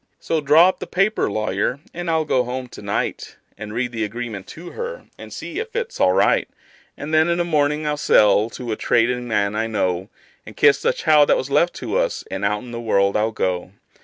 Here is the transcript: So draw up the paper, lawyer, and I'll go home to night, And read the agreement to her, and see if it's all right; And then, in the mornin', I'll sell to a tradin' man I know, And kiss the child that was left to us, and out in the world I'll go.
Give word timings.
So 0.19 0.41
draw 0.41 0.67
up 0.67 0.79
the 0.79 0.87
paper, 0.87 1.29
lawyer, 1.31 1.79
and 1.93 2.09
I'll 2.09 2.25
go 2.25 2.43
home 2.43 2.67
to 2.69 2.81
night, 2.81 3.35
And 3.55 3.71
read 3.71 3.91
the 3.91 4.03
agreement 4.03 4.47
to 4.47 4.71
her, 4.71 5.05
and 5.15 5.31
see 5.31 5.59
if 5.59 5.75
it's 5.75 5.99
all 5.99 6.13
right; 6.13 6.49
And 6.97 7.13
then, 7.13 7.29
in 7.29 7.37
the 7.37 7.43
mornin', 7.43 7.85
I'll 7.85 7.97
sell 7.97 8.49
to 8.49 8.71
a 8.71 8.75
tradin' 8.75 9.27
man 9.27 9.55
I 9.55 9.67
know, 9.67 10.09
And 10.43 10.57
kiss 10.57 10.81
the 10.81 10.91
child 10.91 11.29
that 11.29 11.37
was 11.37 11.51
left 11.51 11.75
to 11.75 11.99
us, 11.99 12.23
and 12.31 12.43
out 12.43 12.63
in 12.63 12.71
the 12.71 12.81
world 12.81 13.15
I'll 13.15 13.29
go. 13.29 13.73